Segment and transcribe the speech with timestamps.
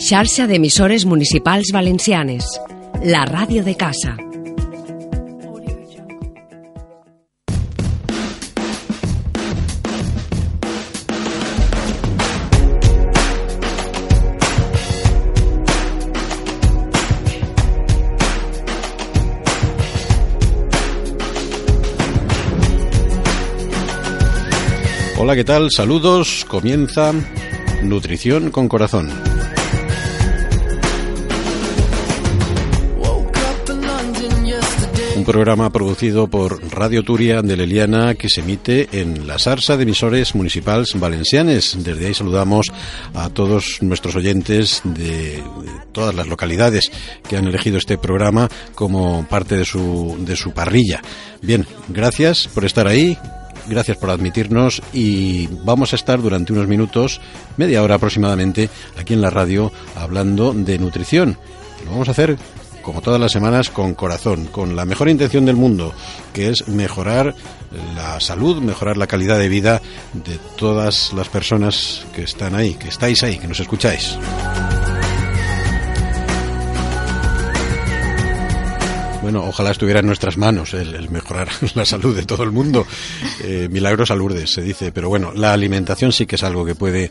[0.00, 2.46] Xarxa d'emissores municipals valencianes.
[3.04, 4.16] La ràdio de casa.
[25.18, 25.68] Hola, ¿qué tal?
[25.70, 26.46] Saludos.
[26.48, 27.12] Comienza
[27.82, 29.29] Nutrición con Corazón.
[35.30, 40.34] Programa producido por Radio Turia de Leliana que se emite en la Sarsa de emisores
[40.34, 41.76] municipales valencianes.
[41.84, 42.72] Desde ahí saludamos
[43.14, 45.40] a todos nuestros oyentes de
[45.92, 46.90] todas las localidades
[47.28, 51.00] que han elegido este programa como parte de su, de su parrilla.
[51.42, 53.16] Bien, gracias por estar ahí,
[53.68, 57.20] gracias por admitirnos y vamos a estar durante unos minutos,
[57.56, 58.68] media hora aproximadamente,
[58.98, 61.38] aquí en la radio hablando de nutrición.
[61.84, 62.36] Lo vamos a hacer
[62.90, 65.94] como todas las semanas con corazón, con la mejor intención del mundo,
[66.32, 67.36] que es mejorar
[67.94, 69.80] la salud, mejorar la calidad de vida
[70.12, 74.18] de todas las personas que están ahí, que estáis ahí, que nos escucháis.
[79.30, 82.84] Bueno, ojalá estuviera en nuestras manos el, mejorar la salud de todo el mundo.
[83.44, 84.90] Eh, milagros a Lourdes, se dice.
[84.90, 87.10] Pero bueno, la alimentación sí que es algo que puede eh,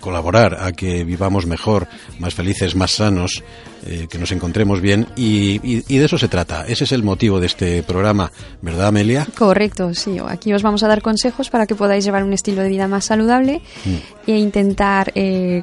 [0.00, 3.44] colaborar a que vivamos mejor, más felices, más sanos,
[3.84, 5.06] eh, que nos encontremos bien.
[5.14, 6.64] Y, y, de eso se trata.
[6.66, 9.28] Ese es el motivo de este programa, ¿verdad, Amelia?
[9.36, 10.16] Correcto, sí.
[10.26, 13.04] Aquí os vamos a dar consejos para que podáis llevar un estilo de vida más
[13.04, 14.30] saludable mm.
[14.30, 15.12] e intentar,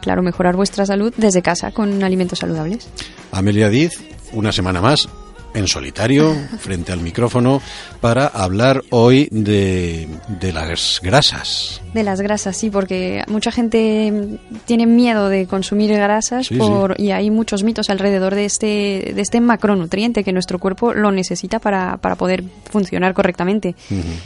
[0.04, 2.88] claro, mejorar vuestra salud desde casa con alimentos saludables.
[3.32, 4.00] Amelia Diz,
[4.34, 5.10] una semana más
[5.53, 7.61] en solitario, frente al micrófono,
[8.02, 11.81] para hablar hoy de, de, las grasas.
[11.94, 17.30] De las grasas, sí, porque mucha gente tiene miedo de consumir grasas por, y hay
[17.31, 22.16] muchos mitos alrededor de este, de este macronutriente que nuestro cuerpo lo necesita para, para
[22.16, 23.76] poder funcionar correctamente.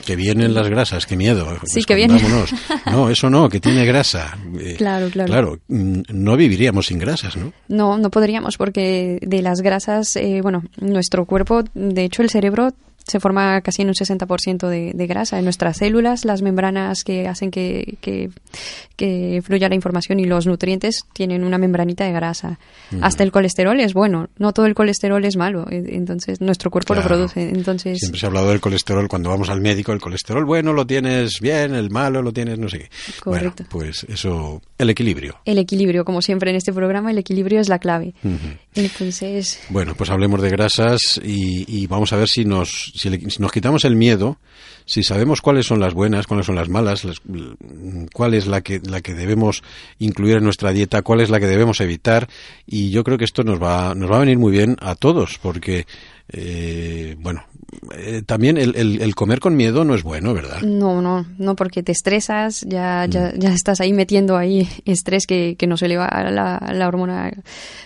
[0.05, 1.47] Que vienen las grasas, qué miedo.
[1.65, 2.21] Sí, que vienen.
[2.91, 4.37] No, eso no, que tiene grasa.
[4.63, 5.27] Eh, claro, claro.
[5.27, 7.51] Claro, mm, no viviríamos sin grasas, ¿no?
[7.67, 12.69] No, no podríamos, porque de las grasas, eh, bueno, nuestro cuerpo, de hecho el cerebro
[13.05, 15.37] se forma casi en un 60% de, de grasa.
[15.37, 18.29] En nuestras células, las membranas que hacen que, que,
[18.95, 22.59] que, fluya la información y los nutrientes tienen una membranita de grasa.
[23.01, 24.29] Hasta el colesterol es bueno.
[24.37, 25.67] No todo el colesterol es malo.
[25.69, 27.49] E, entonces, nuestro cuerpo lo produce.
[27.49, 29.91] Entonces, Siempre se ha hablado del colesterol cuando vamos al médico.
[29.91, 32.89] El colesterol bueno lo tienes bien, el malo lo tienes no sé qué.
[33.19, 33.65] Correcto.
[33.69, 35.39] Bueno, pues eso, el equilibrio.
[35.45, 38.13] El equilibrio, como siempre en este programa, el equilibrio es la clave.
[38.75, 39.59] Entonces...
[39.69, 43.41] Bueno, pues hablemos de grasas y, y vamos a ver si nos si, le, si,
[43.41, 44.37] nos quitamos el miedo,
[44.85, 47.21] si sabemos cuáles son las buenas, cuáles son las malas, las,
[48.13, 49.63] cuál es la que, la que debemos
[49.99, 52.27] incluir en nuestra dieta, cuál es la que debemos evitar,
[52.65, 55.39] y yo creo que esto nos va, nos va a venir muy bien a todos,
[55.41, 55.85] porque
[56.29, 57.45] eh, bueno,
[57.95, 60.61] eh, también el, el, el, comer con miedo no es bueno, ¿verdad?
[60.61, 65.55] No, no, no, porque te estresas, ya, ya, ya estás ahí metiendo ahí estrés que,
[65.57, 67.31] que nos eleva la, la hormona,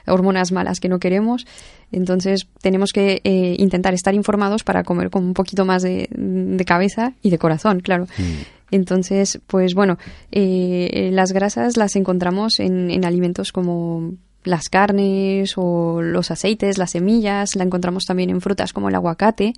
[0.06, 1.46] hormonas malas que no queremos.
[1.92, 6.66] Entonces tenemos que eh, intentar estar informados para comer con un poquito más de, de
[6.66, 8.06] cabeza y de corazón, claro.
[8.18, 8.58] Mm.
[8.72, 9.98] Entonces, pues bueno,
[10.32, 14.16] eh, las grasas las encontramos en, en alimentos como
[14.48, 19.54] las carnes o los aceites, las semillas, la encontramos también en frutas como el aguacate.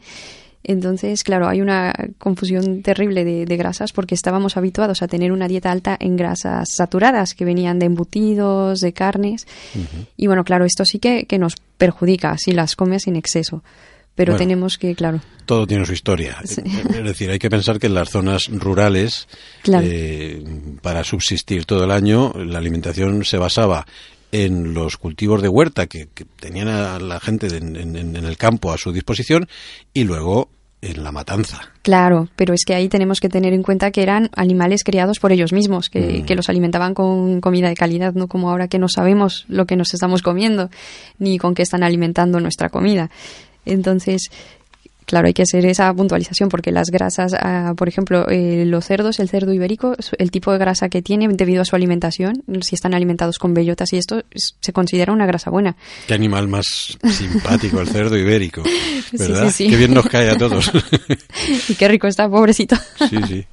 [0.64, 5.48] Entonces, claro, hay una confusión terrible de, de, grasas porque estábamos habituados a tener una
[5.48, 9.48] dieta alta en grasas saturadas que venían de embutidos, de carnes.
[9.74, 10.06] Uh -huh.
[10.18, 13.64] Y bueno, claro, esto sí que, que, nos perjudica si las comes en exceso.
[14.16, 15.22] Pero bueno, tenemos que, claro.
[15.46, 16.38] Todo tiene su historia.
[16.44, 16.62] Sí.
[16.66, 19.30] Es decir, hay que pensar que en las zonas rurales,
[19.64, 19.88] claro.
[19.90, 20.44] eh,
[20.82, 23.86] para subsistir todo el año, la alimentación se basaba
[24.32, 28.38] en los cultivos de huerta que, que tenían a la gente en, en, en, el
[28.38, 29.48] campo a su disposición
[29.94, 30.50] y luego
[30.82, 31.60] en la matanza.
[31.82, 35.32] Claro, pero es que ahí tenemos que tener en cuenta que eran animales criados por
[35.32, 36.26] ellos mismos, que, mm.
[36.26, 39.76] que, los alimentaban con comida de calidad, no como ahora que no sabemos lo que
[39.76, 40.70] nos estamos comiendo,
[41.18, 43.10] ni con qué están alimentando nuestra comida.
[43.66, 44.30] Entonces,
[45.10, 49.20] claro, hay que hacer esa puntualización porque las grasas, uh, por ejemplo, eh, los cerdos,
[49.20, 52.94] el cerdo ibérico, el tipo de grasa que tiene debido a su alimentación, si están
[52.94, 55.76] alimentados con bellotas y esto, se considera una grasa buena.
[56.08, 58.62] Qué animal más simpático el cerdo ibérico,
[59.14, 59.46] ¿verdad?
[59.50, 59.70] Sí, sí, sí.
[59.70, 60.72] Qué bien nos cae a todos.
[61.70, 62.76] y qué rico está, pobrecito.
[63.10, 63.46] Sí, sí.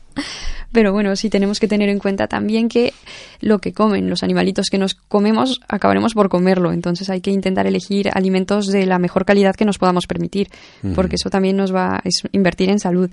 [0.72, 2.92] Pero bueno, sí tenemos que tener en cuenta también que
[3.40, 6.72] lo que comen, los animalitos que nos comemos, acabaremos por comerlo.
[6.72, 10.48] Entonces hay que intentar elegir alimentos de la mejor calidad que nos podamos permitir,
[10.82, 10.94] uh -huh.
[10.94, 12.02] porque eso también nos va a
[12.32, 13.10] invertir en salud.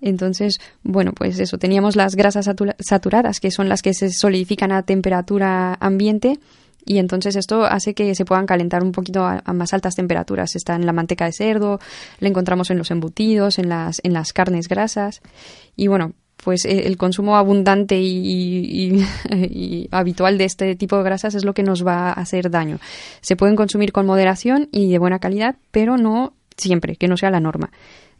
[0.00, 2.48] Entonces, bueno, pues eso, teníamos las grasas
[2.80, 6.40] saturadas, que son las que se solidifican a temperatura ambiente
[6.84, 10.56] y entonces esto hace que se puedan calentar un poquito a, más altas temperaturas.
[10.56, 11.78] Está en la manteca de cerdo,
[12.18, 15.22] la encontramos en los embutidos, en las, en las carnes grasas
[15.76, 21.34] y bueno, pues eh, el consumo abundante y, y, habitual de este tipo de grasas
[21.34, 22.78] es lo que nos va a hacer daño.
[23.20, 27.30] Se pueden consumir con moderación y de buena calidad, pero no siempre, que no sea
[27.30, 27.70] la norma.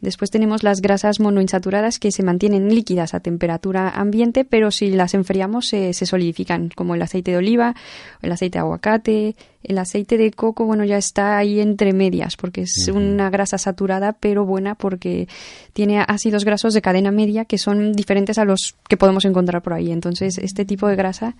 [0.03, 5.13] Después tenemos las grasas monoinsaturadas que se mantienen líquidas a temperatura ambiente, pero si las
[5.13, 7.73] enfriamos se, solidifican, como el aceite de oliva,
[8.21, 12.63] el aceite de aguacate, el aceite de coco, bueno, ya está ahí entre medias, porque
[12.63, 15.29] es una grasa saturada, pero buena porque
[15.71, 19.71] tiene ácidos grasos de cadena media que son diferentes a los que podemos encontrar por
[19.71, 19.89] ahí.
[19.89, 21.37] Entonces, este tipo de grasa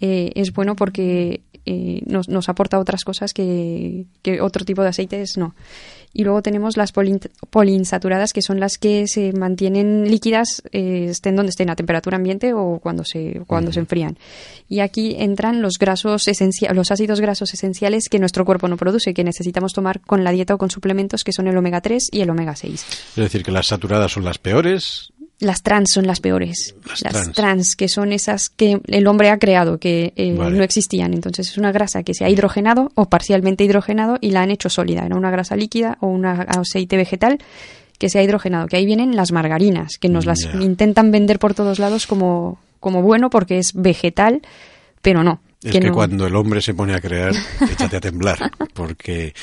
[0.00, 4.88] eh, es bueno porque eh, nos, nos, aporta otras cosas que, que, otro tipo de
[4.88, 5.54] aceites no.
[6.14, 11.50] Y luego tenemos las poliinsaturadas, que son las que se mantienen líquidas, eh, estén donde
[11.50, 14.18] estén, a temperatura ambiente o cuando se, cuando se enfrían.
[14.68, 19.12] Y aquí entran los grasos esenciales, los ácidos grasos esenciales que nuestro cuerpo no produce,
[19.12, 22.22] que necesitamos tomar con la dieta o con suplementos, que son el omega 3 y
[22.22, 22.86] el omega 6.
[23.10, 26.74] Es decir, que las saturadas son las peores, las trans son las peores.
[27.02, 27.76] Las, trans.
[27.76, 31.14] que son esas que el hombre ha creado, que eh, no existían.
[31.14, 34.68] Entonces es una grasa que se ha hidrogenado o parcialmente hidrogenado y la han hecho
[34.68, 35.06] sólida.
[35.06, 37.38] Era una grasa líquida o un aceite vegetal
[37.98, 38.66] que se ha hidrogenado.
[38.66, 43.02] Que ahí vienen las margarinas, que nos las intentan vender por todos lados como, como
[43.02, 44.42] bueno porque es vegetal,
[45.02, 45.40] pero no.
[45.62, 47.32] Es que, cuando el hombre se pone a crear,
[47.72, 49.34] échate a temblar, porque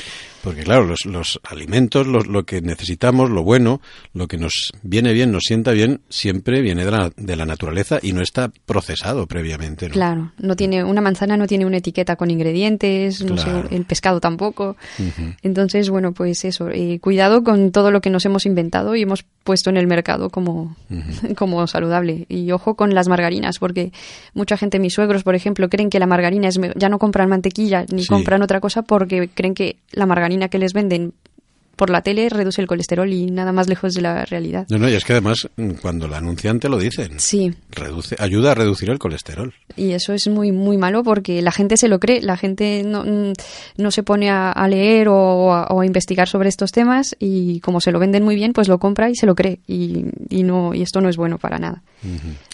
[0.45, 3.81] porque claro, los, los alimentos, lo que necesitamos, lo bueno,
[4.13, 7.99] lo que nos viene bien, nos sienta bien, siempre viene de la, de la naturaleza
[8.01, 9.89] y no está procesado previamente.
[9.89, 14.19] Claro, no tiene una manzana no tiene una etiqueta con ingredientes, no sé, el pescado
[14.19, 14.77] tampoco.
[15.41, 19.25] Entonces, bueno, pues eso, eh, cuidado con todo lo que nos hemos inventado y hemos
[19.43, 20.75] puesto en el mercado como,
[21.35, 22.25] como saludable.
[22.29, 23.91] Y ojo con las margarinas, porque
[24.33, 27.85] mucha gente, mis suegros, por ejemplo, creen que la margarina es ya no compran mantequilla
[27.91, 31.13] ni compran otra cosa porque creen que la margarina que les venden
[31.75, 34.65] por la tele reduce el colesterol y nada más lejos de la realidad.
[34.69, 37.19] No, no, y es que además mm, cuando la anunciante lo dicen.
[37.19, 37.53] Sí.
[37.71, 39.53] Reduce, ayuda a reducir el colesterol.
[39.75, 43.03] Y eso es muy, muy malo porque la gente se lo cree, la gente no,
[43.03, 43.33] mm,
[43.77, 47.99] no se pone a, leer o a, investigar sobre estos temas y como se lo
[47.99, 49.59] venden muy bien, pues lo compra y se lo cree.
[49.67, 51.83] Y, y no, y esto no es bueno para nada.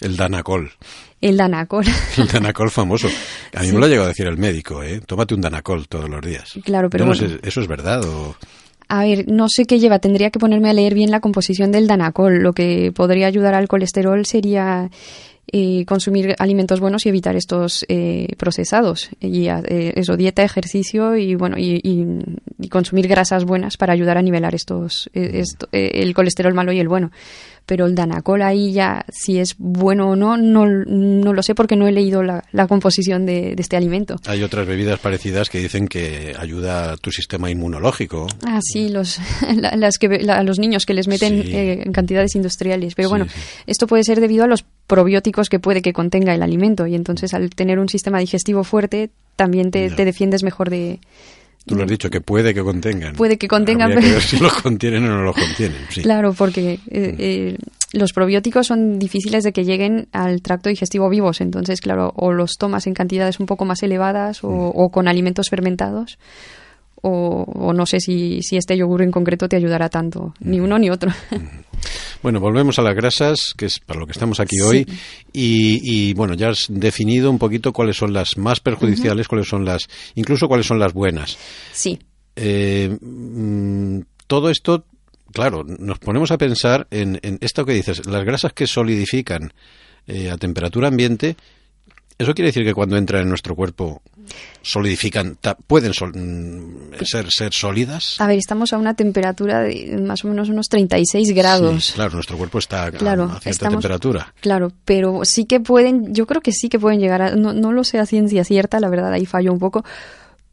[0.00, 0.72] El Danacol.
[1.20, 1.84] El Danacol.
[2.16, 3.08] El Danacol famoso.
[3.54, 5.00] A mí me lo ha llegado a decir el médico, ¿eh?
[5.06, 6.52] Tómate un Danacol todos los días.
[6.64, 7.06] Claro, pero.
[7.06, 8.36] no ¿Eso es verdad o.?
[8.94, 10.00] A ver, no sé qué lleva.
[10.00, 12.42] Tendría que ponerme a leer bien la composición del Danacol.
[12.42, 14.90] Lo que podría ayudar al colesterol sería
[15.50, 19.08] eh, consumir alimentos buenos y evitar estos eh, procesados.
[19.18, 22.04] Y eh, eso, dieta, ejercicio y bueno y,
[22.68, 27.10] consumir grasas buenas para ayudar a nivelar estos el colesterol malo y el bueno
[27.66, 31.76] pero el Danacol ahí ya, si es bueno o no, no, no lo sé porque
[31.76, 34.16] no he leído la, composición de, este alimento.
[34.26, 38.26] Hay otras bebidas parecidas que dicen que ayuda a tu sistema inmunológico.
[38.46, 39.18] Ah, sí, los,
[39.76, 42.94] las que, a los niños que les meten eh, en cantidades industriales.
[42.94, 43.26] Pero bueno,
[43.66, 47.34] esto puede ser debido a los probióticos que puede que contenga el alimento y entonces
[47.34, 51.00] al tener un sistema digestivo fuerte también te defiendes mejor de,
[51.66, 53.14] Tú lo has dicho, que puede que contengan.
[53.14, 54.00] Puede que contengan, pero...
[54.00, 55.78] Que ver si lo contienen o no lo contienen.
[56.02, 57.58] Claro, porque eh, eh,
[57.92, 61.40] los probióticos son difíciles de que lleguen al tracto digestivo vivos.
[61.40, 64.72] Entonces, claro, o los tomas en cantidades un poco más elevadas o, mm.
[64.74, 66.18] o con alimentos fermentados
[67.02, 70.88] o, no sé si, si, este yogur en concreto te ayudará tanto, ni uno ni
[70.88, 71.10] otro.
[72.22, 74.86] Bueno, volvemos a las grasas, que es para lo que estamos aquí hoy,
[75.32, 79.88] y, bueno, ya has definido un poquito cuáles son las más perjudiciales, cuáles son las,
[80.14, 81.36] incluso cuáles son las buenas.
[81.72, 81.98] Sí.
[82.36, 84.84] Eh, mm, todo esto,
[85.32, 89.52] claro, nos ponemos a pensar en, esto que dices, las grasas que solidifican
[90.06, 91.36] eh, a temperatura ambiente,
[92.18, 94.00] ¿Eso quiere decir que cuando entran en nuestro cuerpo
[94.62, 98.20] solidifican, pueden mm, ser, ser sólidas?
[98.20, 101.92] A ver, estamos a una temperatura de más o menos unos 36 grados.
[101.94, 104.34] claro, nuestro cuerpo está a, cierta temperatura.
[104.40, 107.72] Claro, pero sí que pueden, yo creo que sí que pueden llegar a, no, no
[107.72, 109.84] lo sé a ciencia cierta, la verdad ahí fallo un poco,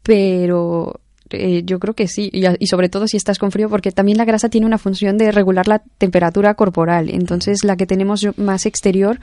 [0.02, 1.00] pero
[1.30, 4.18] eh, yo creo que sí, y, y, sobre todo si estás con frío, porque también
[4.18, 7.10] la grasa tiene una función de regular la temperatura corporal.
[7.10, 9.20] Entonces, la que tenemos más exterior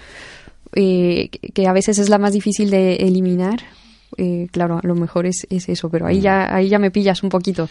[0.73, 3.61] eh, que a veces es la más difícil de eliminar.
[4.17, 7.23] Eh, claro, a lo mejor es, es, eso, pero ahí ya, ahí ya me pillas
[7.23, 7.69] un poquito.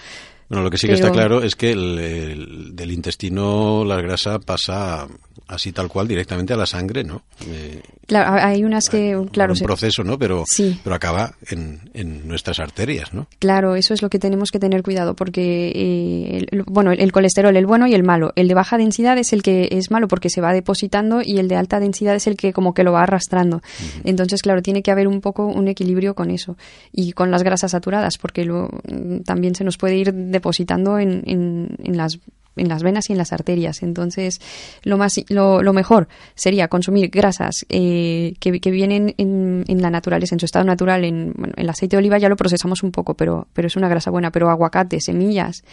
[0.49, 5.07] Bueno, lo que sí que está claro es que del intestino la grasa pasa
[5.49, 7.23] así tal cual directamente a la sangre, ¿no?
[7.47, 10.19] Eh, claro, hay unas que, claro, un proceso, ¿no?
[10.19, 10.45] Pero,
[10.83, 13.29] pero acaba en, en, nuestras arterias, ¿no?
[13.39, 17.57] Claro, eso es lo que tenemos que tener cuidado, porque eh, el, bueno, el, colesterol,
[17.57, 20.31] el bueno y el malo, el de baja densidad es el que es malo porque
[20.31, 23.03] se va depositando y el de alta densidad es el que como que lo va
[23.03, 23.63] arrastrando.
[24.05, 26.57] Entonces, claro, tiene que haber un poco un equilibrio con eso
[26.93, 28.69] y con las grasas saturadas, porque lo,
[29.25, 32.19] también se nos puede ir depositando en, en, en las
[32.57, 33.83] en las venas y en las arterias.
[33.83, 34.41] Entonces,
[34.83, 40.35] lo, más, lo, lo mejor sería consumir grasas eh, que, que, vienen en, la naturaleza,
[40.35, 41.05] en su estado natural.
[41.05, 44.11] En, el aceite de oliva ya lo procesamos un poco, pero, pero es una grasa
[44.11, 44.31] buena.
[44.31, 45.65] Pero aguacate, semillas,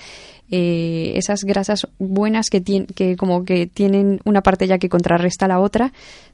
[0.51, 5.59] eh, esas grasas buenas que, que como que tienen una parte ya que contrarresta la
[5.59, 5.93] otra,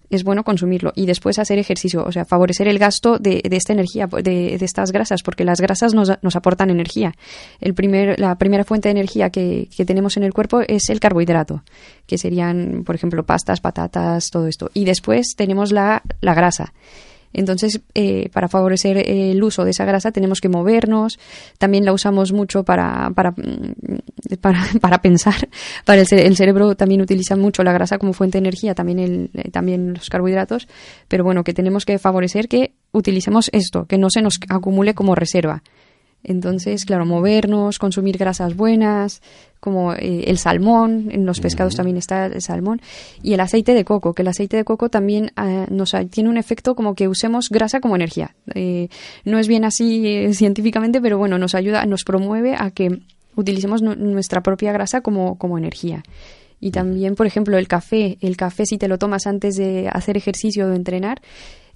[0.10, 3.74] es bueno consumirlo y después hacer ejercicio, o sea, favorecer el gasto de, de esta
[3.74, 7.13] energía, de, de, estas grasas, porque las grasas nos, nos, aportan energía.
[7.60, 11.00] El primer, la primera fuente de energía que, que, tenemos en el cuerpo es el
[11.00, 11.63] carbohidrato,
[12.06, 14.72] que serían, por ejemplo, pastas, patatas, todo esto.
[14.74, 16.74] Y después tenemos la, la grasa.
[17.33, 21.19] Entonces, eh, para favorecer el uso de esa grasa tenemos que movernos.
[21.57, 24.36] También la usamos mucho para, para, mm,
[24.81, 25.48] para, pensar.
[25.86, 29.29] Para el, el, cerebro también utiliza mucho la grasa como fuente de energía, también, el,
[29.33, 30.67] eh, también los carbohidratos.
[31.07, 35.15] Pero bueno, que tenemos que favorecer que utilicemos esto, que no se nos acumule como
[35.15, 35.63] reserva.
[36.23, 39.21] Entonces, claro, movernos, consumir grasas buenas,
[39.59, 42.81] como eh, el salmón, en los pescados también está el salmón,
[43.21, 46.38] y el aceite de coco, que el aceite de coco también eh, nos tiene un
[46.38, 48.35] efecto como que usemos grasa como energía.
[48.53, 48.89] Eh,
[49.25, 52.99] no es bien así científicamente, pero bueno, nos ayuda, nos promueve a que
[53.35, 56.03] utilicemos nuestra propia grasa como, como energía.
[56.59, 58.17] Y también, por ejemplo, el café.
[58.19, 61.21] El café, si te lo tomas antes de hacer ejercicio o de entrenar,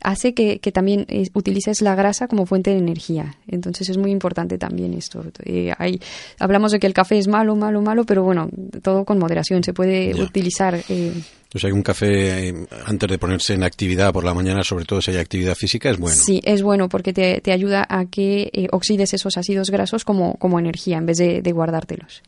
[0.04, 3.36] hace que, que también eh, utilices la grasa como fuente de energía.
[3.48, 5.24] Entonces es muy importante también esto.
[5.44, 6.00] Eh, hay,
[6.40, 8.50] hablamos de que el café es malo, malo, malo, pero bueno,
[8.82, 9.64] todo con moderación.
[9.64, 10.80] Se puede utilizar.
[10.90, 11.14] Eh,
[11.56, 15.02] o sea, un café eh, antes de ponerse en actividad por la mañana, sobre todo
[15.02, 16.18] si hay actividad física, es bueno.
[16.18, 20.36] Sí, es bueno porque te, te ayuda a que eh, oxides esos ácidos grasos como,
[20.38, 22.24] como energía en vez de, de guardártelos.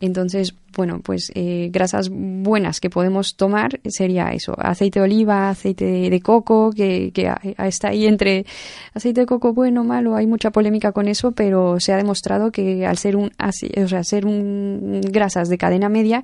[0.00, 5.84] Entonces, bueno, pues eh, grasas buenas que podemos tomar sería eso, aceite de oliva, aceite
[5.84, 8.46] de, coco, que, que está ahí entre
[8.94, 12.86] aceite de coco bueno, malo, hay mucha polémica con eso, pero se ha demostrado que
[12.86, 16.22] al ser un, o sea, ser un grasas de cadena media,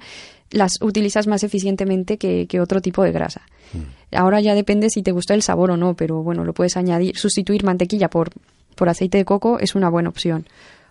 [0.51, 3.43] las utilizas más eficientemente que, que otro tipo de grasa.
[3.73, 4.17] Mm.
[4.17, 7.17] Ahora ya depende si te gusta el sabor o no, pero bueno, lo puedes añadir,
[7.17, 8.31] sustituir mantequilla por,
[8.75, 10.47] por aceite de coco es una buena opción.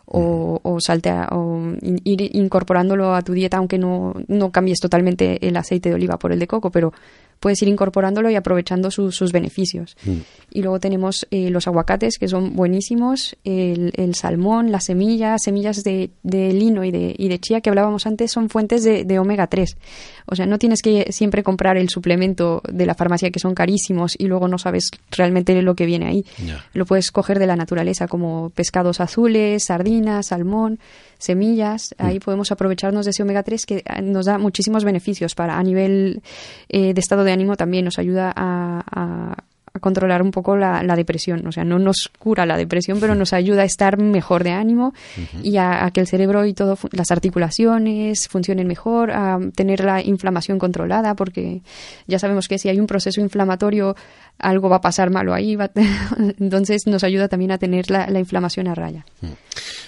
[0.09, 0.67] O, mm.
[0.67, 5.89] o, saltea, o ir incorporándolo a tu dieta, aunque no, no cambies totalmente el aceite
[5.89, 6.93] de oliva por el de coco, pero
[7.39, 9.95] puedes ir incorporándolo y aprovechando sus beneficios.
[10.05, 10.17] Mm.
[10.51, 15.83] Y luego tenemos eh, los aguacates, que son buenísimos, el, el salmón, las semillas, semillas
[15.83, 19.19] de, de, lino y de, y de chía que hablábamos antes, son fuentes de, de,
[19.19, 19.77] omega 3.
[20.25, 24.15] O sea, no tienes que siempre comprar el suplemento de la farmacia, que son carísimos,
[24.17, 26.25] y luego no sabes realmente lo que viene ahí.
[26.73, 30.79] Lo puedes coger de la naturaleza, como pescados azules, sardinas, salmón
[31.19, 32.05] semillas, mm.
[32.05, 36.21] ahí podemos aprovecharnos de ese omega 3 que nos da muchísimos beneficios para a nivel
[36.69, 39.35] eh, de estado de ánimo también nos ayuda a,
[39.79, 41.45] controlar un poco la, depresión.
[41.45, 44.95] O sea, no nos cura la depresión, pero nos ayuda a estar mejor de ánimo
[45.43, 50.57] y a, que el cerebro y todo, las articulaciones funcionen mejor, a tener la inflamación
[50.57, 51.61] controlada, porque
[52.07, 53.95] ya sabemos que si hay un proceso inflamatorio,
[54.39, 55.55] algo va a pasar malo ahí.
[56.39, 59.05] entonces nos ayuda también a tener la, inflamación a raya.
[59.21, 59.27] Mm.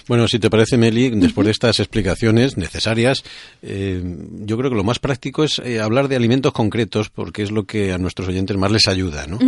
[0.08, 3.22] Bueno, si te parece, Meli, después de estas explicaciones necesarias,
[3.62, 4.02] eh,
[4.40, 7.64] yo creo que lo más práctico es eh, hablar de alimentos concretos, porque es lo
[7.64, 9.26] que a nuestros oyentes más les ayuda.
[9.26, 9.38] ¿no?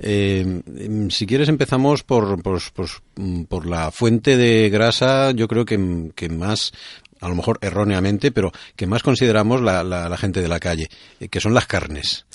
[0.00, 0.62] Eh,
[1.10, 6.72] si quieres, empezamos por, por, la fuente de grasa, yo creo que, que más
[7.20, 10.88] a lo mejor erróneamente, pero que más consideramos la, la, la gente de la calle,
[11.30, 12.26] que son las carnes.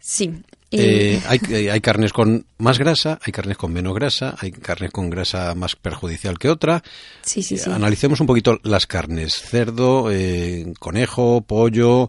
[0.00, 0.42] Sí,
[0.72, 4.92] eh, hay, eh, hay, carnes con más grasa, hay carnes con menos grasa, hay carnes
[4.92, 6.82] con grasa más perjudicial que otra.
[7.22, 7.70] Sí, sí, sí.
[7.70, 12.08] analicemos un poquito las carnes: cerdo, eh, conejo, pollo,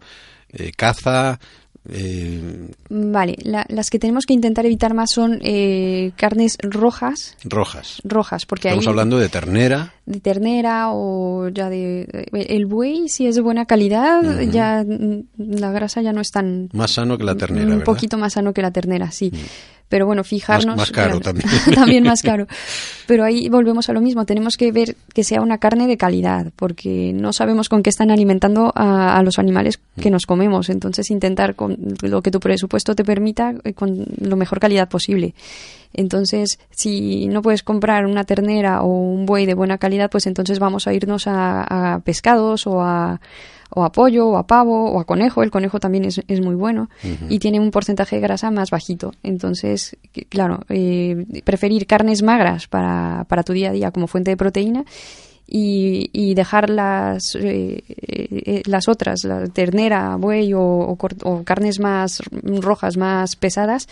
[0.77, 1.39] caza,
[1.89, 7.37] eh, vale, las que tenemos que intentar evitar más son eh, carnes rojas.
[7.43, 8.01] Rojas.
[8.03, 9.93] Rojas, porque Estamos hablando de ternera.
[10.05, 12.01] De ternera o ya de...
[12.01, 16.31] Eh, el buey, si es de buena calidad, ya mm, la grasa ya no es
[16.31, 16.69] tan...
[16.73, 19.31] Más sano que la ternera, Un poquito más sano que la ternera, sí.
[19.33, 19.37] Mm.
[19.91, 20.77] Pero bueno, fijarnos...
[20.77, 21.49] Más, caro también.
[21.75, 22.47] también más caro.
[23.07, 24.25] pero ahí volvemos a lo mismo.
[24.25, 28.09] Tenemos que ver que sea una carne de calidad, porque no sabemos con qué están
[28.09, 30.69] alimentando a, los animales que nos comemos.
[30.69, 35.35] Entonces, intentar con lo que tu presupuesto te permita, eh, con lo mejor calidad posible.
[35.93, 40.57] Entonces, si no puedes comprar una ternera o un buey de buena calidad, pues entonces
[40.59, 43.19] vamos a irnos a, a pescados o a,
[43.73, 45.43] o a pollo, o a pavo, o a conejo.
[45.43, 46.89] El conejo también es, es muy bueno
[47.29, 49.13] y tiene un porcentaje de grasa más bajito.
[49.23, 49.97] Entonces,
[50.29, 54.85] claro, eh, preferir carnes magras para, para tu día a día como fuente de proteína
[55.47, 62.21] y, y, dejar las, eh, eh, las otras, la ternera, buey o, o, carnes más
[62.31, 63.89] rojas, más pesadas,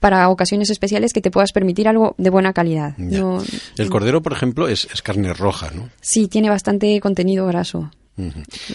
[0.00, 2.94] para ocasiones especiales que te puedas permitir algo de buena calidad.
[2.98, 5.90] el cordero, por ejemplo, es, es, carne roja, ¿no?
[6.00, 7.90] Sí, tiene bastante contenido graso.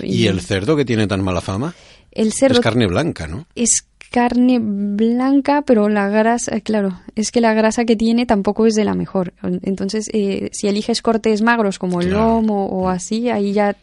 [0.01, 1.73] ¿Y, el cerdo que tiene tan mala fama?
[2.11, 3.45] El cerdo es carne blanca, ¿no?
[3.55, 8.65] Es carne blanca, pero la grasa, eh, claro, es que la grasa que tiene tampoco
[8.65, 9.33] es de la mejor.
[9.61, 13.75] Entonces, eh, si eliges cortes magros como el lomo o así, ahí ya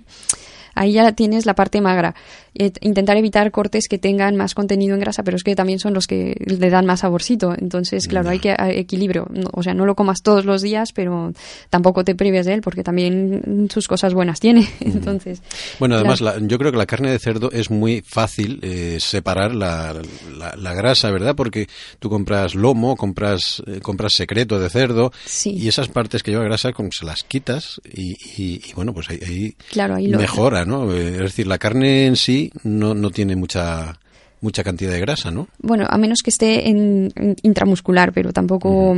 [0.76, 2.14] ahí ya tienes la parte magra.
[2.58, 5.92] Eh, intentar evitar cortes que tengan más contenido en grasa, pero es que también son
[5.92, 7.54] los que le dan más saborcito.
[7.58, 9.26] Entonces, claro, hay que equilibrio.
[9.52, 11.32] O sea, no lo comas todos los días, pero
[11.68, 14.68] tampoco te prives de él, porque también sus cosas buenas tiene.
[14.80, 15.42] Entonces.
[15.78, 19.94] Bueno, además, yo creo que la carne de cerdo es muy fácil eh, separar la,
[20.36, 21.34] la, grasa, ¿verdad?
[21.34, 21.68] Porque
[21.98, 25.12] tú compras lomo, compras, eh, compras secreto de cerdo,
[25.44, 29.96] y esas partes que lleva grasa, como se las quitas, y, bueno, pues ahí, claro,
[29.96, 30.92] ahí mejora, ¿no?
[30.92, 33.98] Es decir, la carne en sí no, no tiene mucha
[34.40, 35.48] mucha cantidad de grasa, ¿no?
[35.58, 38.96] Bueno, a menos que esté en, intramuscular, pero tampoco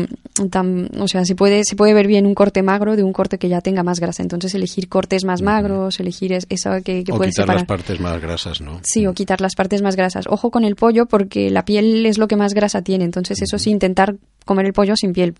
[0.50, 3.38] tan, o sea, se puede se puede ver bien un corte magro de un corte
[3.38, 4.22] que ya tenga más grasa.
[4.22, 8.60] Entonces elegir cortes más magros, elegir eso que, que o quitar las partes más grasas,
[8.60, 8.80] ¿no?
[8.82, 10.26] Sí, o quitar las partes más grasas.
[10.28, 13.04] Ojo con el pollo porque la piel es lo que más grasa tiene.
[13.04, 14.16] Entonces eso sí intentar
[14.48, 15.34] comer el pollo sin piel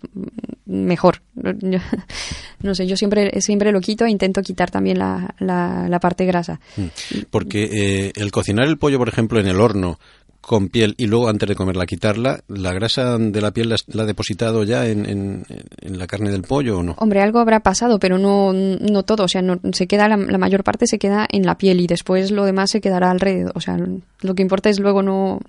[0.67, 1.21] mejor.
[2.61, 6.59] no sé, yo siempre, siempre lo quito e intento quitar también la, la, parte grasa.
[6.77, 7.23] Mm.
[7.31, 9.97] Porque eh, el cocinar el pollo, por ejemplo, en el horno
[10.41, 14.05] con piel y luego antes de comerla quitarla, ¿la grasa de la piel la, ha
[14.05, 16.95] depositado ya en, en, la carne del pollo o no?
[16.97, 19.25] Hombre, algo habrá pasado, pero no, no todo.
[19.25, 21.87] O sea, no, se queda la, la, mayor parte se queda en la piel y
[21.87, 23.51] después lo demás se quedará alrededor.
[23.55, 23.77] O sea,
[24.21, 25.39] lo que importa es luego no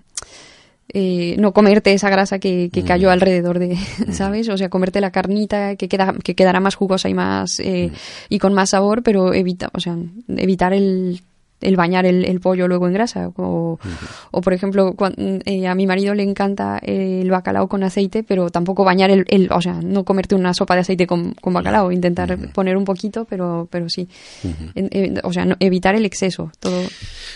[0.92, 3.76] eh, no comerte esa grasa que, cayó alrededor de,
[4.12, 4.48] ¿sabes?
[4.48, 7.92] O sea, comerte la carnita que queda que quedará más jugosa y más eh,
[8.28, 9.96] y con más sabor, pero evita, o sea,
[10.28, 11.22] evitar el
[11.60, 13.28] el bañar el, pollo luego en grasa.
[13.36, 13.78] O,
[14.30, 14.94] o por ejemplo,
[15.44, 19.50] eh, a mi marido le encanta el bacalao con aceite, pero tampoco bañar el, el
[19.52, 23.24] o sea, no comerte una sopa de aceite con, con bacalao, intentar poner un poquito,
[23.24, 24.08] pero, pero sí.
[25.22, 26.50] o sea, evitar el exceso.
[26.58, 26.82] Todo.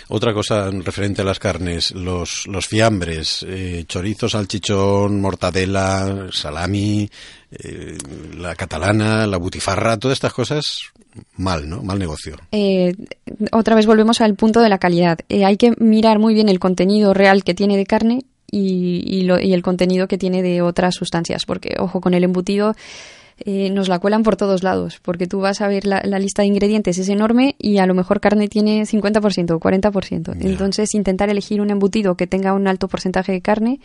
[0.08, 7.08] Otra cosa referente a las carnes, los, los fiambres, eh, chorizo, salchichón, mortadela, salami,
[7.50, 7.96] eh,
[8.36, 10.64] la catalana, la butifarra, todas estas cosas,
[11.36, 11.82] mal, ¿no?
[11.82, 12.36] Mal negocio.
[12.52, 12.94] Eh,
[13.52, 15.18] otra vez volvemos al punto de la calidad.
[15.28, 19.62] Eh, hay que mirar muy bien el contenido real que tiene de carne y, el
[19.62, 22.74] contenido que tiene de otras sustancias, porque, ojo, con el embutido
[23.46, 26.98] nos la cuelan por todos lados, porque tú vas a ver la, lista de ingredientes,
[26.98, 30.36] es enorme y a lo mejor carne tiene 50% o 40%.
[30.40, 33.80] Entonces, intentar elegir un embutido que tenga un alto porcentaje de carne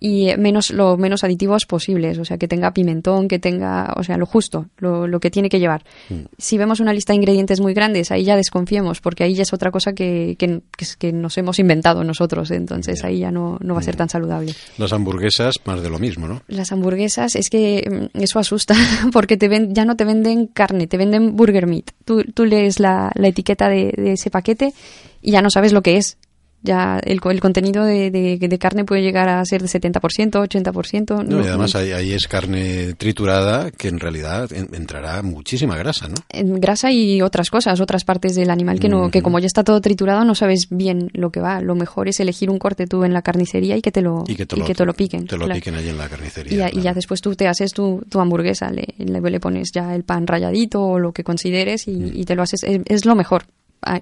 [0.00, 4.16] y menos lo menos aditivos posibles, o sea, que tenga pimentón, que tenga, o sea,
[4.16, 5.84] lo justo, lo, lo que tiene que llevar.
[6.08, 6.22] Mm.
[6.38, 9.52] Si vemos una lista de ingredientes muy grandes, ahí ya desconfiemos, porque ahí ya es
[9.52, 10.62] otra cosa que, que,
[10.98, 13.98] que, nos hemos inventado nosotros, entonces ahí ya no, no va a ser mm.
[13.98, 14.54] tan saludable.
[14.78, 16.42] Las hamburguesas, más de lo mismo, ¿no?
[16.48, 18.74] Las hamburguesas, es que mm, eso asusta,
[19.12, 21.90] porque te ven, ya no te venden carne, te venden burger meat.
[22.06, 24.72] Tú, tú lees la, la etiqueta de, de ese paquete
[25.20, 26.16] y ya no sabes lo que es
[26.62, 31.24] ya el, el contenido de, de, carne puede llegar a ser de 70%, 80%.
[31.24, 36.16] No, y además ahí, es carne triturada que en realidad entrará muchísima grasa, ¿no?
[36.28, 39.64] En grasa y otras cosas, otras partes del animal que no que como ya está
[39.64, 41.60] todo triturado no sabes bien lo que va.
[41.60, 44.34] Lo mejor es elegir un corte tú en la carnicería y que te lo, y
[44.34, 45.26] que te, lo, piquen.
[45.26, 46.70] Te lo piquen allí en la carnicería.
[46.72, 50.26] Y, ya después tú te haces tu, tu hamburguesa, le, le, pones ya el pan
[50.26, 52.64] rayadito o lo que consideres y, y te lo haces.
[52.64, 53.44] Es, lo mejor.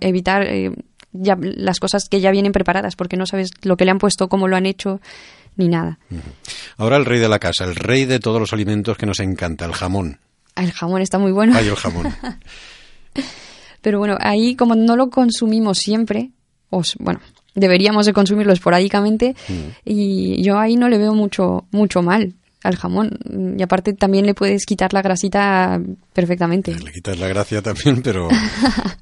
[0.01, 0.43] evitar...
[0.43, 0.73] Eh,
[1.13, 4.29] ya las cosas que ya vienen preparadas, porque no sabes lo que le han puesto,
[4.29, 5.01] cómo lo han hecho,
[5.57, 5.99] ni nada.
[6.77, 9.65] Ahora el rey de la casa, el rey de todos los alimentos que nos encanta,
[9.65, 10.19] el jamón.
[10.57, 11.55] El jamón está muy bueno.
[11.57, 12.13] Ay, el jamón.
[13.81, 16.31] Pero bueno, ahí como no lo consumimos siempre,
[16.71, 17.21] os, bueno,
[17.55, 19.35] deberíamos de consumirlo esporádicamente
[19.85, 23.19] y yo ahí no le veo mucho mucho mal al jamón.
[23.57, 25.81] Y aparte también le puedes quitar la grasita
[26.13, 26.75] perfectamente.
[26.75, 28.29] Le quitas la gracia también, pero,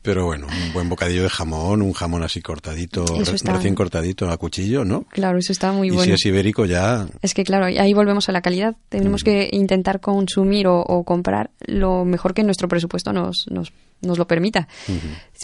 [0.02, 3.04] pero bueno, un buen bocadillo de jamón, un jamón así cortadito,
[3.44, 5.04] recién cortadito a cuchillo, ¿no?
[5.10, 6.04] Claro, eso está muy bueno.
[6.04, 7.06] Y si es ibérico ya...
[7.22, 8.76] Es que claro, ahí volvemos a la calidad.
[8.88, 9.24] Tenemos mm.
[9.24, 14.68] que intentar consumir o, comprar lo mejor que nuestro presupuesto nos, nos, nos lo permita.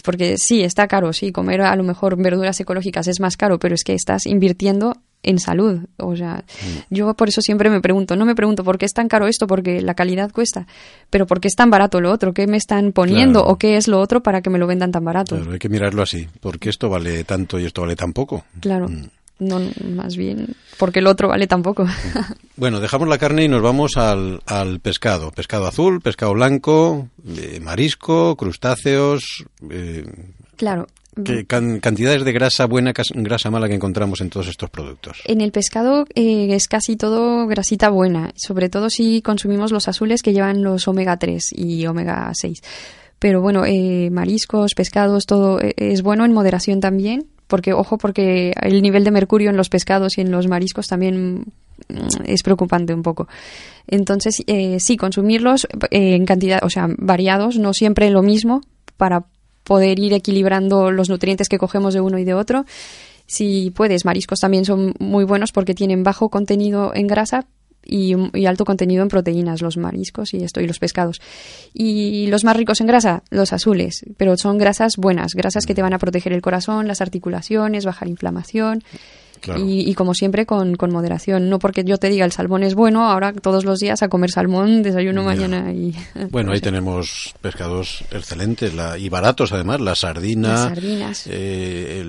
[0.03, 3.75] Porque sí, está caro, sí, comer a lo mejor verduras ecológicas es más caro, pero
[3.75, 5.79] es que estás invirtiendo en salud.
[5.97, 6.93] O sea, mm.
[6.93, 9.47] yo por eso siempre me pregunto, no me pregunto por qué es tan caro esto,
[9.47, 10.67] porque la calidad cuesta,
[11.09, 13.87] pero por qué es tan barato lo otro, qué me están poniendo o qué es
[13.87, 15.35] lo otro para que me lo vendan tan barato.
[15.35, 18.45] Claro, hay que mirarlo así, porque esto vale tanto y esto vale tan poco.
[18.59, 18.89] Claro.
[18.89, 19.07] Mm.
[19.39, 21.85] No, más bien porque el otro vale tan poco.
[22.55, 25.31] Bueno, dejamos la carne y nos vamos al, al pescado.
[25.31, 29.43] Pescado azul, pescado blanco, eh, marisco, crustáceos.
[29.71, 30.05] Eh,
[30.55, 30.85] claro,
[31.23, 35.21] ¿Qué cantidades de grasa buena, grasa mala que encontramos en todos estos productos?
[35.25, 40.23] En el pescado eh, es casi todo grasita buena, sobre todo si consumimos los azules
[40.23, 42.61] que llevan los omega 3 y omega 6.
[43.19, 48.53] Pero bueno, eh, mariscos, pescados, todo eh, es bueno en moderación también, porque ojo, porque
[48.59, 51.45] el nivel de mercurio en los pescados y en los mariscos también
[51.89, 53.27] mm, es preocupante un poco.
[53.85, 54.43] Entonces,
[54.79, 58.61] sí, consumirlos en cantidad, o sea, variados, no siempre lo mismo,
[58.97, 59.25] para
[59.63, 62.65] poder ir equilibrando los nutrientes que cogemos de uno y de otro.
[63.25, 67.45] Si puedes, mariscos también son muy buenos porque tienen bajo contenido en grasa,
[67.85, 71.21] y, alto contenido en proteínas, los mariscos y esto, y los pescados.
[71.73, 75.81] Y los más ricos en grasa, los azules, pero son grasas buenas, grasas que te
[75.81, 78.83] van a proteger el corazón, las articulaciones, bajar inflamación.
[79.57, 81.49] Y, como siempre, con, moderación.
[81.49, 84.29] No porque yo te diga el salmón es bueno, ahora todos los días a comer
[84.29, 85.95] salmón, desayuno mañana y...
[86.29, 90.73] Bueno, ahí tenemos pescados excelentes y baratos además, la sardina,
[91.27, 92.03] eh,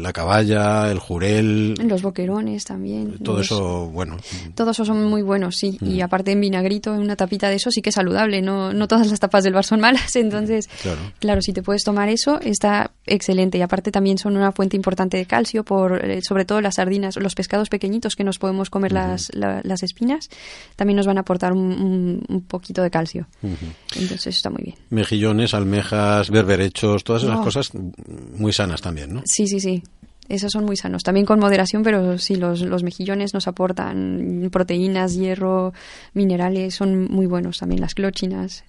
[0.00, 1.74] la caballa, el jurel...
[1.74, 3.18] Los boquerones también.
[3.18, 4.16] Todo eso, bueno.
[4.54, 5.78] Todos esos son muy buenos, sí.
[5.80, 6.02] Y mm.
[6.02, 8.42] aparte en vinagrito, en una tapita de eso sí que es saludable.
[8.42, 10.98] No, no todas las tapas del bar son malas, entonces, claro.
[11.18, 13.58] claro, si te puedes tomar eso, está excelente.
[13.58, 17.16] Y aparte también son una fuente importante de calcio, por eh, sobre todo las sardinas,
[17.16, 20.30] los pescados pequeñitos que nos podemos comer las, las espinas,
[20.76, 23.26] también nos van a aportar un, un, poquito de calcio.
[23.96, 24.76] Entonces está muy bien.
[24.90, 29.22] Mejillones, almejas, berberechos, todas esas cosas muy sanas también, ¿no?
[29.26, 29.82] Sí, sí, sí.
[30.28, 31.02] Esos son muy sanos.
[31.04, 35.72] También con moderación, pero sí, los, los mejillones nos aportan proteínas, hierro,
[36.14, 38.64] minerales, son muy buenos también las clochinas.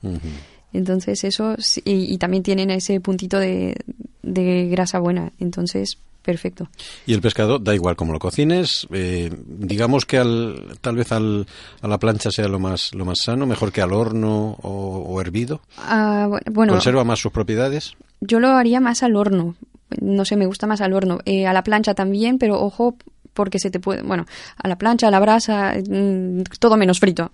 [0.74, 3.76] Entonces eso, y, y, también tienen ese puntito de,
[4.22, 5.32] de grasa buena.
[5.39, 6.68] Entonces, perfecto.
[7.06, 11.48] Y el pescado, da igual como lo cocines, eh, digamos que al, tal vez al,
[11.82, 15.62] a la plancha sea lo más, lo más sano, mejor que al horno o, hervido.
[15.78, 17.96] Ah, bueno, ¿Conserva más sus propiedades?
[18.20, 19.56] Yo lo haría más al horno.
[20.02, 21.20] No sé, me gusta más al horno.
[21.24, 22.98] Eh, a la plancha también, pero ojo,
[23.38, 24.26] porque se te puede, bueno,
[24.58, 27.32] a la plancha, a la brasa, mm, todo menos frito.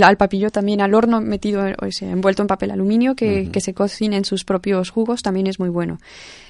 [0.00, 3.74] Al papillo también al horno metido, o sea, envuelto en papel aluminio, que, que, se
[3.74, 5.98] cocine en sus propios jugos, también es muy bueno.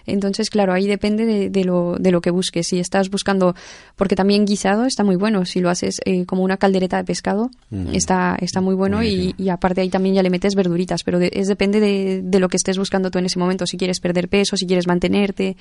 [0.04, 2.66] Entonces, claro, ahí depende de, de, lo, de lo que busques.
[2.66, 3.54] Si estás buscando,
[3.96, 7.50] porque también guisado está muy bueno, si lo haces eh, como una caldereta de pescado,
[7.94, 11.48] está, está muy bueno y, y, aparte ahí también ya le metes verduritas, pero es
[11.48, 14.58] depende de, de lo que estés buscando tú en ese momento, si quieres perder peso,
[14.58, 15.56] si quieres mantenerte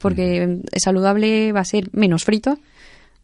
[0.00, 2.58] porque es saludable va a ser menos frito.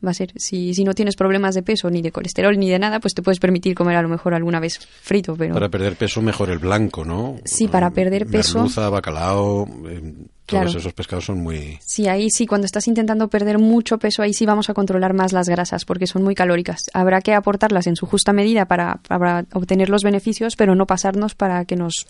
[0.06, 2.78] Va a ser, si, si no tienes problemas de peso, ni de colesterol, ni de
[2.78, 5.34] nada, pues te puedes permitir comer a lo mejor alguna vez frito.
[5.36, 5.54] Pero...
[5.54, 7.36] Para perder peso, mejor el blanco, ¿no?
[7.44, 8.58] Sí, para perder peso.
[8.58, 10.14] Merluza, bacalao, eh,
[10.46, 11.78] todos esos pescados son muy...
[11.84, 15.32] Sí, ahí sí, cuando estás intentando perder mucho peso, ahí sí vamos a controlar más
[15.32, 16.84] las grasas, porque son muy calóricas.
[16.94, 21.34] Habrá que aportarlas en su justa medida para, para obtener los beneficios, pero no pasarnos
[21.34, 22.06] para que nos,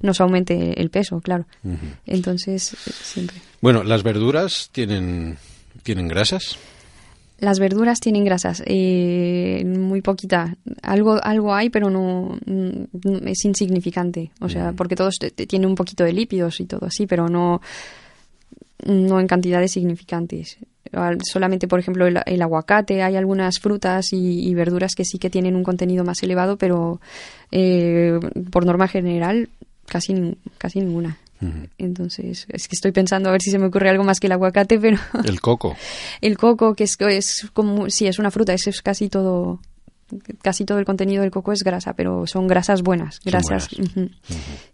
[0.00, 1.46] nos aumente el peso, claro.
[2.06, 3.38] Entonces, siempre.
[3.60, 5.36] Bueno, ¿las verduras tienen,
[5.82, 6.56] tienen grasas?
[7.38, 10.56] Las verduras tienen grasas, eh, muy poquita.
[10.82, 12.38] Algo, algo hay, pero no,
[13.26, 14.30] es insignificante.
[14.40, 14.76] O sea, mm.
[14.76, 15.18] porque todos
[15.48, 17.60] tienen un poquito de lípidos y todo así, pero no,
[18.86, 20.58] no en cantidades significantes.
[21.22, 25.64] Solamente, por ejemplo, el, aguacate, hay algunas frutas y, verduras que sí que tienen un
[25.64, 27.00] contenido más elevado, pero
[27.50, 28.20] eh,
[28.52, 29.48] por norma general,
[29.86, 31.18] casi, casi ninguna.
[31.78, 34.32] Entonces, es que estoy pensando a ver si se me ocurre algo más que el
[34.32, 34.98] aguacate, pero...
[35.24, 35.76] El coco.
[36.20, 37.90] el coco, que es, es como...
[37.90, 39.60] Sí, es una fruta, es, casi todo...
[40.42, 43.68] Casi todo el contenido del coco es grasa, pero son grasas buenas, grasas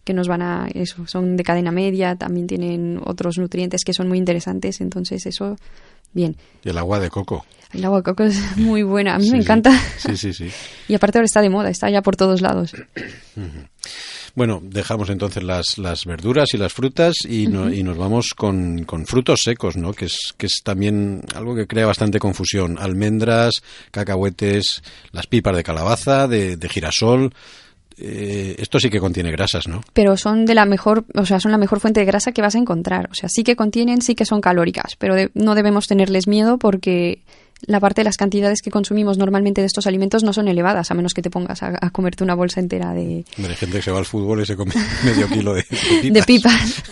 [0.05, 4.09] que nos van a eso, son de cadena media, también tienen otros nutrientes que son
[4.09, 5.57] muy interesantes, entonces eso
[6.13, 6.37] bien.
[6.65, 7.47] Y el agua de coco.
[7.73, 9.73] El agua de coco es muy buena, a mí me encanta.
[9.99, 10.51] Sí, sí, sí.
[10.89, 12.75] y aparte ahora está de moda, está ya por todos lados.
[14.35, 19.07] Bueno, dejamos entonces las, las verduras y las frutas y, y nos vamos con, con,
[19.07, 19.93] frutos secos, ¿no?
[19.93, 22.79] Que es, que es también algo que crea bastante confusión.
[22.79, 23.55] Almendras,
[23.91, 27.33] cacahuetes, las pipas de calabaza, de, de girasol.
[28.03, 29.83] Eh, esto sí que contiene grasas, ¿no?
[29.93, 32.55] Pero son de la mejor, o sea, son la mejor fuente de grasa que vas
[32.55, 33.09] a encontrar.
[33.11, 37.23] O sea, sí que contienen, sí que son calóricas, pero no debemos tenerles miedo porque
[37.67, 40.95] la parte de las cantidades que consumimos normalmente de estos alimentos no son elevadas, a
[40.95, 43.25] menos que te pongas a, comerte una bolsa entera de...
[43.39, 44.73] Hay gente que se va al fútbol y se come
[45.05, 46.13] medio kilo de, pipas.
[46.13, 46.83] De pipas.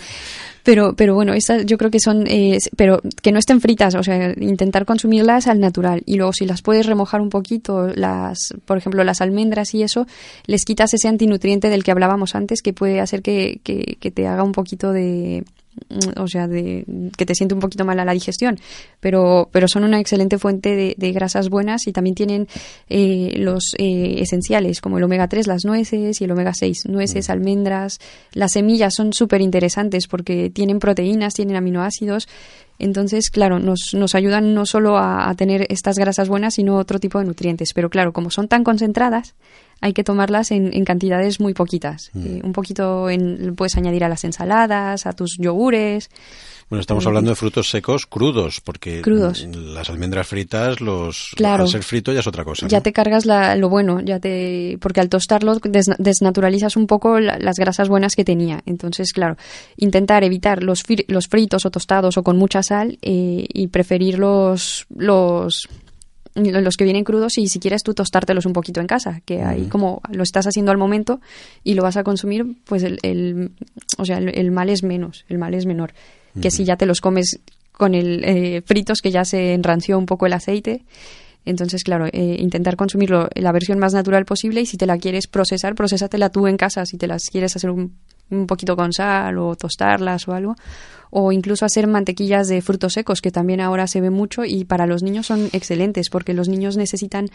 [0.63, 4.03] Pero, pero bueno, esas yo creo que son, eh, pero que no estén fritas, o
[4.03, 6.03] sea, intentar consumirlas al natural.
[6.05, 10.05] Y luego si las puedes remojar un poquito, las, por ejemplo, las almendras y eso,
[10.45, 14.27] les quitas ese antinutriente del que hablábamos antes que puede hacer que, que, que te
[14.27, 15.43] haga un poquito de,
[16.17, 16.85] o sea, de,
[17.17, 18.59] que te siente un poquito mal a la digestión,
[18.99, 22.47] pero, pero son una excelente fuente de, grasas buenas y también tienen
[22.87, 27.27] eh, los eh, esenciales, como el omega 3, las nueces y el omega 6, nueces,
[27.27, 27.31] mm.
[27.31, 27.99] almendras,
[28.33, 32.27] las semillas son súper interesantes porque tienen proteínas, tienen aminoácidos,
[32.79, 36.99] entonces, claro, nos, nos ayudan no solo a, a, tener estas grasas buenas, sino otro
[36.99, 37.73] tipo de nutrientes.
[37.73, 39.35] Pero claro, como son tan concentradas,
[39.81, 42.09] hay que tomarlas en, en cantidades muy poquitas.
[42.13, 42.25] Mm.
[42.25, 46.09] Eh, un poquito en, puedes añadir a las ensaladas, a tus yogures.
[46.69, 49.43] Bueno, estamos hablando de frutos secos crudos, porque crudos.
[49.47, 52.67] las almendras fritas, los claro, al ser frito ya es otra cosa.
[52.67, 55.57] Ya te cargas la, lo bueno, ya te porque al tostarlo
[55.97, 58.61] desnaturalizas un poco las grasas buenas que tenía.
[58.67, 59.35] Entonces, claro,
[59.77, 64.85] intentar evitar los, los fritos o tostados o con mucha sal eh, y preferir los,
[64.95, 65.67] los
[66.35, 69.65] los que vienen crudos y si quieres tú tostártelos un poquito en casa, que ahí
[69.65, 71.19] como lo estás haciendo al momento
[71.63, 73.51] y lo vas a consumir, pues el, el
[73.97, 75.93] o sea, el, mal es menos, el mal es menor.
[76.41, 77.39] Que si ya te los comes
[77.71, 80.83] con el eh, fritos que ya se enranció un poco el aceite,
[81.45, 85.27] entonces, claro, eh, intentar consumirlo la versión más natural posible y si te la quieres
[85.27, 87.95] procesar, procesatela tú en casa, si te las quieres hacer un,
[88.29, 90.55] un poquito con sal o tostarlas o algo,
[91.09, 94.85] o incluso hacer mantequillas de frutos secos, que también ahora se ve mucho y para
[94.85, 97.29] los niños son excelentes, porque los niños necesitan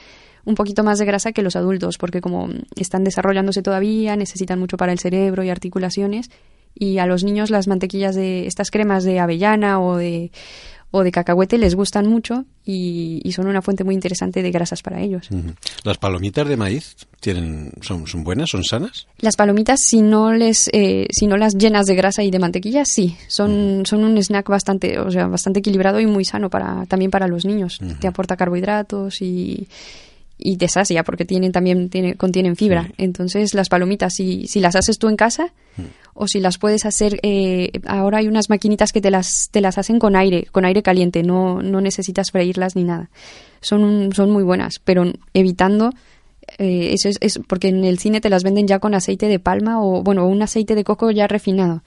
[0.44, 4.76] un poquito más de grasa que los adultos, porque como están desarrollándose todavía, necesitan mucho
[4.76, 6.30] para el cerebro y articulaciones,
[6.74, 10.30] y a los niños las mantequillas de estas cremas de avellana o de
[10.96, 15.00] o de cacahuete les gustan mucho y, son una fuente muy interesante de grasas para
[15.00, 15.28] ellos.
[15.82, 19.08] ¿Las palomitas de maíz tienen, son, son buenas, son sanas?
[19.18, 22.84] Las palomitas, si no les, eh, si no las llenas de grasa y de mantequilla,
[22.84, 27.10] sí, son, son un snack bastante, o sea, bastante equilibrado y muy sano para, también
[27.10, 27.80] para los niños.
[28.00, 29.66] Te aporta carbohidratos y,
[30.38, 32.90] y te sacia porque tienen también tiene, contienen fibra.
[32.98, 35.52] Entonces las palomitas, si, si las haces tú en casa,
[36.14, 39.78] o si las puedes hacer, eh, ahora hay unas maquinitas que te las, te las
[39.78, 43.10] hacen con aire, con aire caliente, no, no necesitas freírlas ni nada.
[43.60, 45.90] Son, son muy buenas, pero evitando
[46.58, 49.82] eh, eso es, porque en el cine te las venden ya con aceite de palma
[49.82, 51.82] o bueno un aceite de coco ya refinado.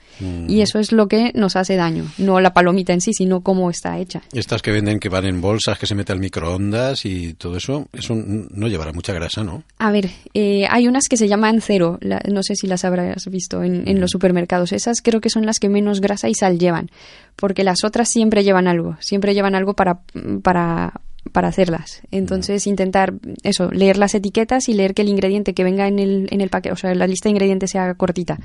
[0.48, 2.04] Y eso es lo que nos hace daño.
[2.18, 4.22] No la palomita en sí sino cómo está hecha.
[4.32, 7.86] Estas que venden que van en bolsas que se mete al microondas y todo eso
[7.92, 11.98] eso no llevará mucha grasa no a ver eh, hay unas que se llaman cero.
[12.28, 14.72] No sé si las habrás visto en, en los supermercados.
[14.72, 16.90] Esas creo que son las que menos grasa y sal llevan
[17.38, 18.96] porque las otras siempre llevan algo.
[19.00, 20.00] Siempre llevan algo para
[20.42, 21.00] para
[21.32, 22.02] para hacerlas.
[22.10, 26.28] Entonces, intentar eso, leer las etiquetas y leer que el ingrediente que venga en el,
[26.30, 28.38] en el paquete, o sea, la lista de ingredientes sea cortita,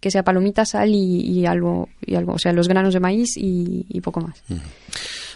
[0.00, 4.00] que sea palomita, sal y, algo, y algo, o sea, los granos de maíz y,
[4.00, 4.42] poco más.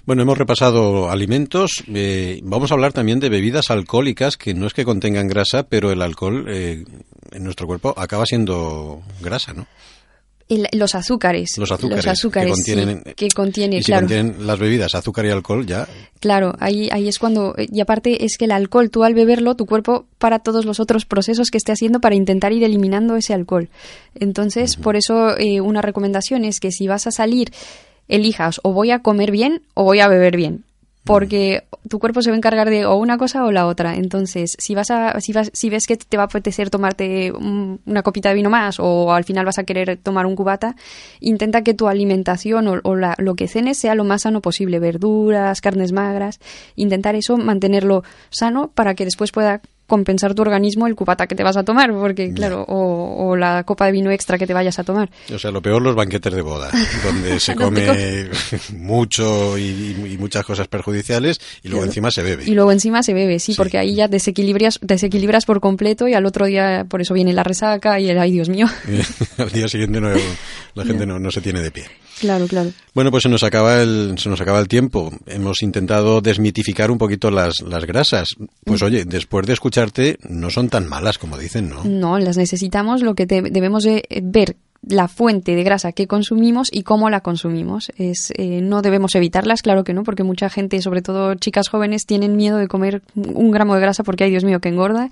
[0.07, 1.85] Bueno, hemos repasado alimentos.
[1.93, 5.93] Eh, vamos a hablar también de bebidas alcohólicas que no es que contengan grasa, pero
[5.93, 6.85] el alcohol eh,
[7.31, 9.67] en nuestro cuerpo acaba siendo grasa, ¿no?
[10.49, 11.57] Los azúcares.
[11.59, 12.05] Los azúcares.
[13.17, 13.83] que contienen.
[13.83, 15.89] si contienen las bebidas, azúcar y alcohol, ya.
[16.21, 17.55] Claro, ahí, ahí es cuando.
[17.59, 21.07] Y aparte es que el alcohol, tú al beberlo, tu cuerpo para todos los otros
[21.07, 23.69] procesos que esté haciendo para intentar ir eliminando ese alcohol.
[24.15, 27.53] Entonces, por eso eh, una recomendación es que si vas a salir,
[28.09, 30.65] elijas o voy a comer bien o voy a beber bien
[31.05, 33.97] porque tu cuerpo se va a encargar de o una cosa o la otra.
[33.97, 38.03] Entonces, si vas a, si vas, si ves que te va a apetecer tomarte una
[38.03, 40.77] copita de vino más o al final vas a querer tomar un cubata,
[41.21, 44.79] intenta que tu alimentación o, o la, lo que cenes sea lo más sano posible,
[44.79, 46.41] verduras, carnes magras,
[46.75, 51.43] intentar eso, mantenerlo sano para que después pueda compensar tu organismo el cubata que te
[51.43, 54.85] vas a tomar, porque claro, o, la copa de vino extra que te vayas a
[54.85, 55.11] tomar.
[55.33, 56.71] O sea, lo peor los banquetes de boda,
[57.05, 58.29] donde se come
[58.77, 62.45] mucho y, muchas cosas perjudiciales y luego encima se bebe.
[62.47, 66.25] Y luego encima se bebe, sí, porque ahí ya desequilibras, desequilibras por completo y al
[66.25, 68.67] otro día por eso viene la resaca y el ay Dios mío.
[69.39, 70.11] al día siguiente no,
[70.75, 71.85] la gente no, no se tiene de pie.
[72.21, 72.71] Claro, claro.
[72.95, 75.13] Bueno, pues se nos acaba el, se nos acaba el tiempo.
[75.27, 78.37] Hemos intentado desmitificar un poquito las, las grasas.
[78.65, 78.85] Pues mm.
[78.85, 81.85] oye, después de escucharte, no son tan malas como dicen, ¿no?
[81.85, 83.03] No, las necesitamos.
[83.03, 87.91] Lo que debemos de ver la fuente de grasa que consumimos y cómo la consumimos.
[87.97, 92.07] Es, eh, no debemos evitarlas, claro que no, porque mucha gente, sobre todo chicas jóvenes,
[92.07, 95.11] tienen miedo de comer un gramo de grasa porque, ay Dios mío, que engorda.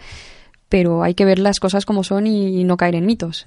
[0.73, 3.45] Pero hay que ver las cosas como son y, no caer en mitos.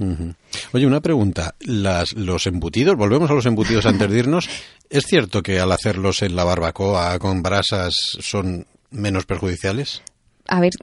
[0.73, 1.55] Oye, una pregunta.
[1.59, 4.47] Las, los embutidos, volvemos a los embutidos antes de irnos.
[4.91, 10.03] ¿Es cierto que al hacerlos en la barbacoa con brasas son menos perjudiciales?
[10.47, 10.73] A ver,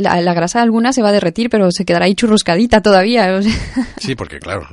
[0.00, 3.40] la, grasa alguna se va a derretir, pero se quedará ahí churruscadita todavía.
[3.98, 4.66] Sí, porque claro,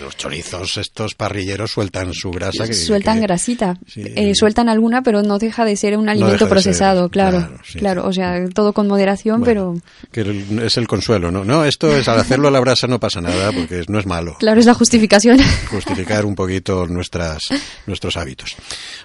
[0.00, 2.66] los chorizos, estos parrilleros sueltan su grasa.
[2.66, 3.78] Que, sueltan grasita.
[3.96, 7.48] Eh, sueltan alguna, pero no deja de ser un alimento procesado, claro.
[7.78, 9.74] Claro, o sea, todo con moderación, pero...
[10.12, 11.44] Que es el consuelo, ¿no?
[11.44, 14.36] No, esto es, al hacerlo a la brasa no pasa nada, porque no es malo.
[14.38, 15.38] Claro, es la justificación.
[15.70, 17.42] Justificar un poquito nuestras,
[17.86, 18.56] nuestros hábitos.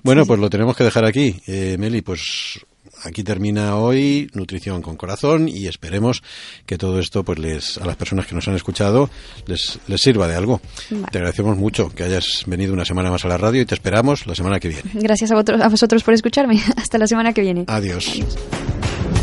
[0.04, 1.42] Bueno, pues lo tenemos que dejar aquí.
[1.48, 2.60] Eh, Meli, pues
[3.04, 6.24] aquí termina hoy Nutrición con Corazón y esperemos
[6.66, 9.10] que todo esto pues les a las personas que nos han escuchado
[9.46, 10.62] les, les sirva de algo.
[11.12, 14.26] Te agradecemos mucho que hayas venido una semana más a la radio y te esperamos
[14.28, 14.92] la semana que viene.
[14.94, 16.62] Gracias a, vosotros, a vosotros por escucharme.
[16.78, 17.66] Hasta la semana que viene.
[17.68, 18.10] Adiós.
[18.10, 19.19] Adiós.